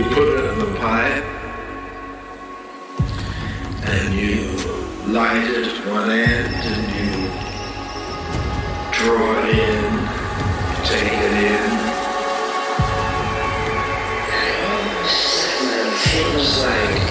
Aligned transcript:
You 0.00 0.06
put 0.06 0.28
it 0.28 0.44
in 0.50 0.58
the 0.58 0.78
pipe 0.78 1.24
and 3.84 4.14
you 4.14 4.56
light 5.12 5.44
it 5.44 5.86
one 5.86 6.10
end 6.10 6.54
and 6.54 6.88
you 6.96 7.28
draw 8.96 9.44
it 9.44 9.48
in, 9.58 9.84
you 10.70 10.80
take 10.86 11.12
it 11.12 11.34
in. 11.52 11.70
And 14.40 14.80
it 15.70 15.92
feels 16.08 16.52
like 16.64 17.04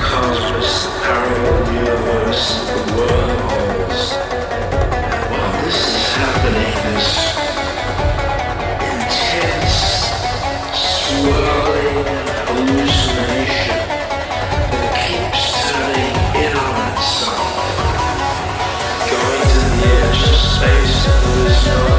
cosmos, 0.00 0.86
parallel 1.02 1.66
while 5.30 5.52
this 5.64 5.78
is 5.94 6.04
happening, 6.14 6.74
this 6.94 7.10
intense, 8.92 9.76
swirling 11.02 12.06
hallucination 12.46 13.80
that 14.70 14.90
keeps 15.02 15.42
turning 15.70 16.16
going 19.10 19.42
to 19.52 19.60
the 19.74 19.90
edge 20.06 20.22
of 20.22 20.36
space 20.54 20.98
and 21.10 21.20
there 21.26 21.50
is 21.50 21.60
no 21.66 21.95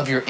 of 0.00 0.08
your 0.08 0.22